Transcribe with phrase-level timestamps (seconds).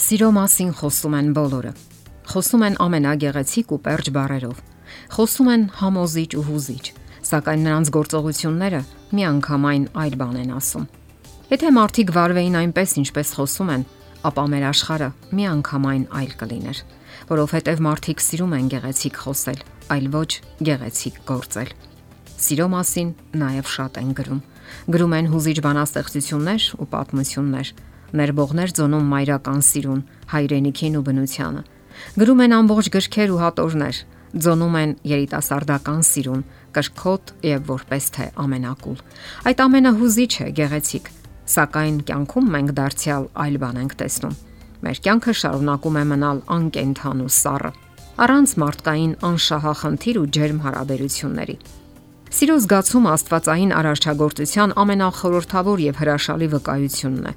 [0.00, 1.70] Սիրո մասին խոսում են բոլորը։
[2.30, 4.60] Խոսում են ամենագեղեցիկ ու պերճ բառերով։
[5.12, 6.84] Խոսում են համոզիչ ու հուզիչ,
[7.30, 8.80] սակայն նրանց գործողությունները
[9.18, 10.86] միանգամայն այլ բան են ասում։
[11.50, 13.84] Եթե մարդիկ վարվեին այնպես, ինչպես խոսում են,
[14.30, 16.82] ապա մեր աշխարհը միանգամայն այլ կլիներ,
[17.28, 19.62] որովհետև մարդիկ սիրում են գեղեցիկ խոսել,
[20.00, 20.30] այլ ոչ
[20.70, 21.76] գեղեցիկ գործել։
[22.40, 24.42] Սիրո մասին նաև շատ են գրում։
[24.96, 27.72] Գրում են հուզիչ բանաստեղծություններ ու պատմություններ
[28.16, 30.00] ներբողներ ծոնում մայրական սիրուն,
[30.32, 31.62] հայրենիքին ու բնությանը։
[32.20, 33.96] Գրում են ամբողջ գրքեր ու հատորներ,
[34.30, 36.42] ձոնում են երիտասարդական սիրուն,
[36.76, 39.00] կրկոտ եւ որպես թե ամենակուլ։
[39.50, 41.10] Այդ ամենը հուզիչ է, գեղեցիկ,
[41.50, 44.36] սակայն կյանքում մենք դարձյալ այլ բան ենք տեսնում։
[44.80, 47.72] Մեր կյանքը շարունակում է մնալ անկենթան ու սառը,
[48.20, 51.56] առանց մարդկային անշահախնդիր ու ջերմ հարաբերությունների։
[52.30, 57.32] Սիրո զգացումը Աստվածային արարչագործության ամենախորհրդավոր եւ հրաշալի վկայությունն է։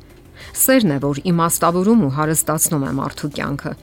[0.64, 3.74] Սերն է, որ իմաստավորում ու հարստացնում է մարդու կյանքը։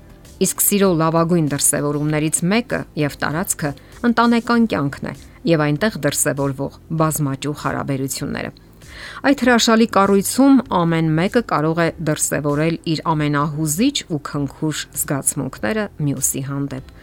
[0.40, 3.70] Իսկ սիրո լավագույն դրսևորումներից մեկը եւ տարածքը
[4.08, 5.14] ընտանեկան կյանքն է
[5.50, 8.52] եւ այնտեղ դրսևորվող բազմաճյուղ հարաբերությունները։
[9.30, 16.99] Այդ հրաշալի կառույցում ամեն մեկը կարող է դրսևորել իր ամենահուզիչ ու քնքուշ զգացմունքները մյուսի հանդեպ։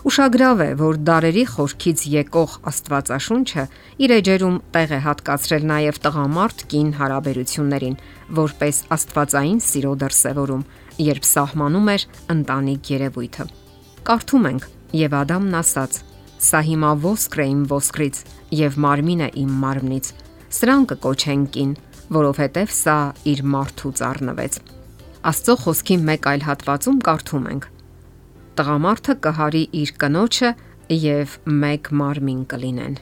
[0.00, 3.64] Ուշագրավ է, որ դարերի խորքից եկող Աստվածաշունչը
[4.00, 7.96] իր էջերում տեղ է հատկացրել նաև տղամարդ կին հարաբերություններին,
[8.38, 10.62] որպես Աստվածային սիրո դրսևորում,
[11.04, 13.46] երբ սահմանում էր ընտանիք երևույթը։
[14.08, 14.64] Կարդում ենք.
[15.00, 15.98] Եվ Ադամն ասաց.
[16.40, 18.22] Սա հիմա ոսկր է իմ ոսկրից
[18.56, 20.08] եւ մարմին է իմ մարմնից։
[20.56, 21.74] Սրան կկոչեն կին,
[22.16, 22.96] որովհետեւ սա
[23.34, 24.58] իր մարդուց առնվեց։
[25.30, 27.68] Աստծո խոսքի մեկ այլ հատվածում կարդում ենք
[28.60, 30.50] տղամարդը կհարի իր կնոջը
[31.00, 32.98] եւ մեկ մարմին կլինեն։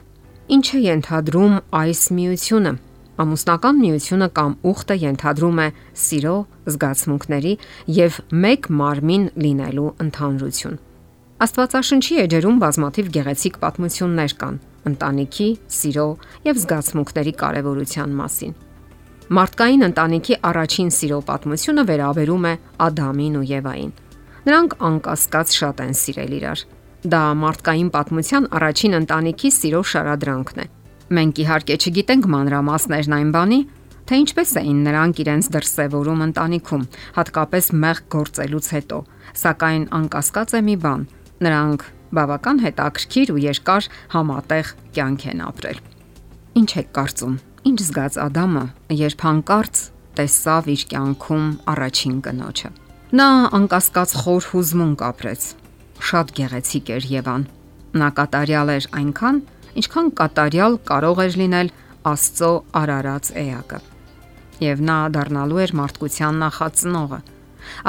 [0.55, 2.71] Ինչ է ենթադրում այս միությունը։
[3.19, 5.67] Ամուսնական միությունը կամ ուխտը ենթադրում է
[6.03, 6.35] սիրո,
[6.71, 7.53] զգացմունքների
[7.99, 10.79] եւ մեկ մարմին լինելու ընդհանրություն։
[11.43, 14.59] Աստվածաշնչի էջերում բազմաթիվ գեղեցիկ պատմություններ կան
[14.89, 15.49] ընտանիքի,
[15.79, 16.07] սիրո
[16.47, 18.53] եւ զգացմունքների կարեւորության մասին։
[19.39, 22.53] Մարդկային ընտանիքի առաջին սիրո պատմությունը վերաբերում է
[22.87, 23.91] Ադամին ու Եվային։
[24.49, 26.61] Նրանք անկասկած շատ են սիրել իրար։
[27.13, 30.65] Դա մարդկային պատմության առաջին ընտանիքի սիրո շարադրանքն է։
[31.17, 33.59] Մենք իհարկե չգիտենք մանրամասներն այն բանի,
[34.09, 36.87] թե ինչպես էին նրանք իրենց դրսևորում ընտանիքում,
[37.19, 38.99] հատկապես մեղ գործելուց հետո,
[39.43, 41.05] սակայն անկասկած է մի բան.
[41.45, 41.81] նրանք
[42.17, 43.83] բավական հետաքրքիր ու երկար
[44.17, 45.79] համատեղ կյանք են ապրել։
[46.57, 47.39] Ինչ եք կարծում։
[47.69, 48.65] Ինչ զգաց Ադամը,
[48.97, 49.75] երբ հանկարծ
[50.17, 53.25] տեսավ իր կյանքում առաջին կնոջը։ Նա
[53.57, 55.45] անկասկած խոր հուզմուն կապրեց։
[56.09, 57.45] Շատ գեղեցիկ էր Եվան։
[57.97, 59.39] Նա կատարյալ էր այնքան,
[59.81, 61.71] ինչքան կատարյալ կարող էր լինել
[62.11, 63.79] Աստծո արարած էակը։
[64.61, 67.19] Եվ նա դառնալու էր մարդկության նախածնողը։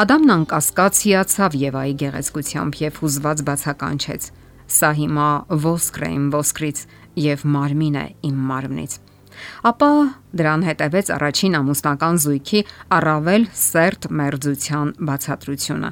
[0.00, 4.32] Ադամն անկասկած հիացավ Եվայի գեղեցկությամբ եւ հուզված բացականչեց.
[4.80, 5.28] Սա հիմա
[5.68, 6.84] ոսկր է իմ ոսկրից
[7.28, 9.00] եւ մարմին է իմ մարմնից
[9.69, 9.91] ապա
[10.39, 12.61] դրան հետևեց առաջին ամուսնական զույգի
[12.97, 15.89] առավել սերտ մերձության բացատրությունը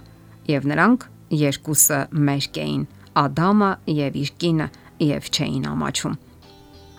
[0.54, 1.08] եւ նրանք
[1.44, 2.00] երկուսը
[2.30, 2.84] մերկ էին
[3.24, 4.68] Ադամը եւ իր կինը
[5.14, 6.16] եւ չէին ամաչում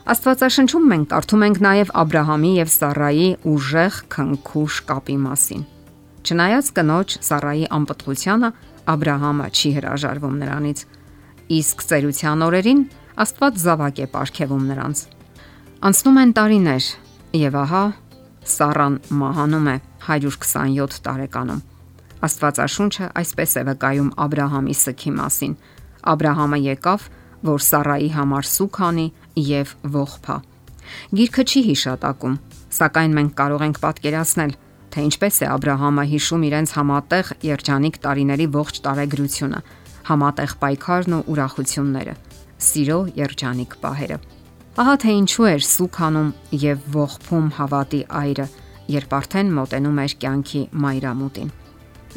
[0.05, 5.63] Աստվածաշնչում մենք կարդում ենք նաև Աբ รา համի եւ Սառայի ուժեղ քնքուշ կապի մասին։
[6.29, 8.51] Չնայած կնոջ Սառայի անպտղությանը
[8.95, 10.85] Աբ รา համը չի հրաժարվում նրանից,
[11.57, 12.85] իսկ ծերության օրերին
[13.25, 15.05] Աստված զավակ է ապարգևում նրանց։
[15.85, 16.85] Անցնում են տարիներ
[17.45, 17.85] եւ ահա
[18.45, 19.77] Սառան մահանում է
[20.07, 21.61] 127 տարեկանում։
[22.25, 25.55] Աստվածաշունչը այսպես է վկայում Աբ รา համի սքի մասին։
[26.13, 27.07] Աբ รา համը եկավ,
[27.49, 29.07] որ Սառայի համար սուք անի
[29.49, 30.37] եւ ողփա։
[31.17, 32.37] Գիրքը չի հիշատակում,
[32.79, 34.55] սակայն մենք կարող ենք պատկերացնել,
[34.93, 39.61] թե ինչպես է Աբ รา համը հիշում իրենց համատեղ երջանիկ տարիների ողջ տարեգրությունը,
[40.13, 42.15] համատեղ պայքարն ու ուրախությունները,
[42.69, 44.19] սիրո երջանիկ պահերը։
[44.80, 48.44] Ահա թե ինչու էր սուքանում եւ ողբում հավատի այրը,
[48.94, 51.50] երբ արդեն մոտենում էր կյանքի մայրամուտին։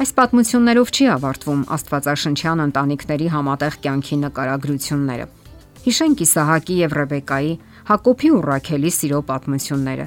[0.03, 5.25] Այս պատմություններով չի ավարտվում Աստվածաշնչյան ընտանիքների համատեղ կյանքի նկարագրությունները։
[5.83, 7.51] Հիշենք Իսահակի եւ Ռեբեկայի,
[7.91, 10.05] Հակոբի ու Ռաքելի սիրո պատմությունները։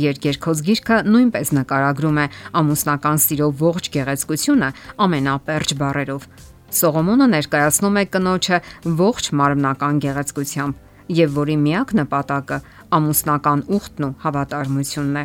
[0.00, 2.26] Երկերքոց գիրքը նույնպես նկարագրում է
[2.62, 4.70] ամուսնական սիրո ողջ գեղեցկությունը
[5.04, 6.24] ամենապերճ բառերով։
[6.72, 8.62] Սողոմոնը ներկայացնում է կնոջը
[9.02, 12.58] ողջ մարմնական գեղեցկությամբ եւ որի միակ նպատակը
[12.98, 15.24] ամուսնական ուխտն ու հավատարմությունն է,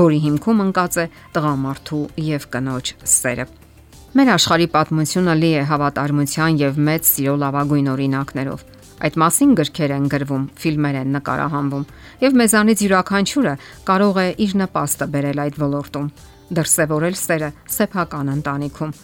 [0.00, 3.46] որի հիմքում ընկած է տղամարդու եւ կնոջ սերը։
[4.10, 8.64] Մեր աշխարհի պատմությունը լի է հավատարմության եւ մեծ սիրո լավագույն օրինակներով։
[9.00, 11.84] Այդ մասին գրքեր են գրվում, ֆիլմեր են նկարահանվում,
[12.20, 13.54] եւ մեզանից յուրաքանչյուրը
[13.88, 16.10] կարող է իր նպաստը բերել այդ ոլորտում։
[16.58, 18.94] դրսևորել սերը սեփական ընտանիքում։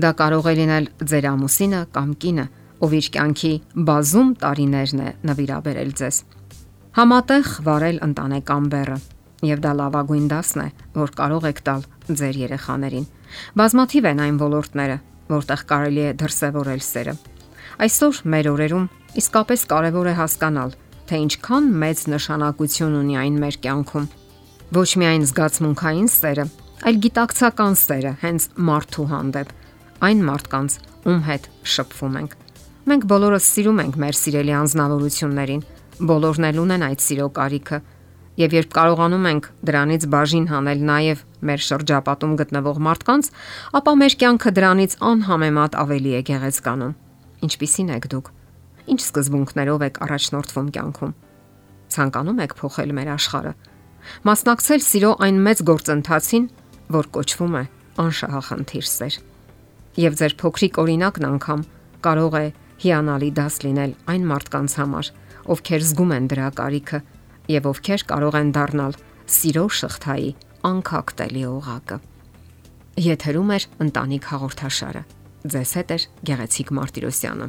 [0.00, 2.46] Դա կարող է լինել ձեր ամուսինը կամ կինը,
[2.84, 3.52] ով իր կյանքի
[3.88, 6.16] բազում տարիներն է նվիրաբերել ձեզ։
[6.94, 8.98] Համատեղ վարել ընտանեկան բեռը,
[9.48, 11.84] եւ դա լավագույն դասն է, որ կարող եք տալ
[12.20, 13.06] ձեր երեխաներին։
[13.60, 14.98] Բազմաթիվ են այն ոլորտները,
[15.32, 17.14] որտեղ կարելի է դրսևորել սերը։
[17.84, 18.86] Այսօր մեր օրերում
[19.24, 20.76] իսկապես կարևոր է հասկանալ,
[21.08, 24.08] թե ինչքան մեծ նշանակություն ունի այն մեր կյանքում։
[24.74, 26.46] Ոչ միայն զգացմունքային սերը,
[26.84, 29.52] այլ գիտակցական սերը հենց մարդու հանդեպ,
[30.08, 30.80] այն մարդկանց,
[31.10, 32.43] ում հետ շփվում ենք։
[32.84, 35.60] Մենք բոլորս սիրում ենք մեր սիրելի անznավորություններին,
[36.04, 37.78] բոլորն էլ ունեն այդ սիրո կարիքը,
[38.36, 43.30] եւ երբ կարողանում ենք դրանից բաժին հանել նաեւ մեր շրջապատում գտնվող մարդկանց,
[43.80, 46.92] ապա մեր կյանքը դրանից անհամեմատ ավելի է գեղեցկանում։
[47.48, 48.28] Ինչպիսին եք դուք։
[48.84, 51.14] Ինչ սկզբունքներով եք առաջնորդվում կյանքում։
[51.94, 53.54] Ցանկանում եք փոխել մեր աշխարհը։
[54.28, 56.44] Մասնակցել սիրո այն մեծ գործընթացին,
[56.92, 57.64] որ կոչվում է
[58.04, 59.16] անշահախնդիր սեր։
[60.04, 61.64] Եվ ձեր փոքրիկ օրինակն անգամ
[62.04, 62.46] կարող է
[62.84, 65.10] հիանալի դաս լինել այն մարդկանց համար,
[65.54, 67.00] ովքեր զգում են դրա կարիքը
[67.54, 68.96] եւ ովքեր կարող են դառնալ
[69.34, 70.30] սիրո շղթայի
[70.68, 71.98] անկախտելի օղակը։
[73.04, 75.04] Եթերում է ընտանիք հաղորդաշարը։
[75.44, 75.98] Ձեզ հետ է
[76.28, 77.48] Գեղեցիկ Մարտիրոսյանը։